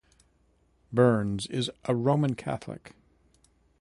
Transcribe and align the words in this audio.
Burns 0.91 1.45
is 1.45 1.69
a 1.85 1.93
Roman 1.93 2.33
Catholic. 2.33 2.93